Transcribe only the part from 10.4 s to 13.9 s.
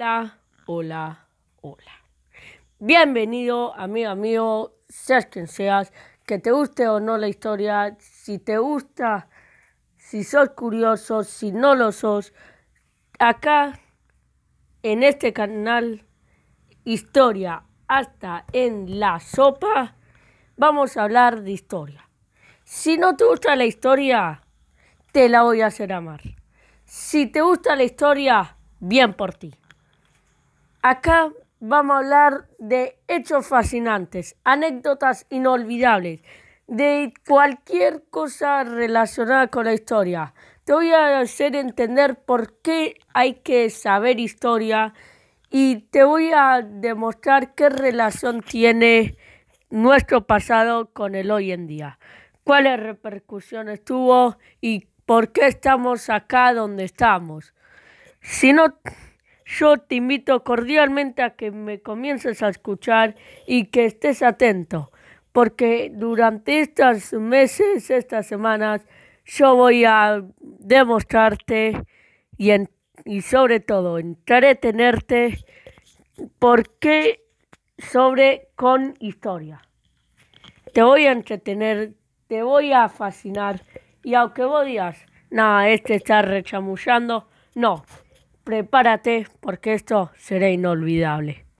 curioso, si no lo sos, acá